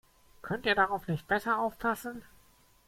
Könnt 0.41 0.65
ihr 0.65 0.73
darauf 0.73 1.07
nicht 1.07 1.27
besser 1.27 1.59
aufpassen? 1.59 2.23